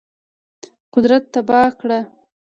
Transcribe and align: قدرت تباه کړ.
قدرت 0.93 1.23
تباه 1.33 1.67
کړ. 1.79 1.89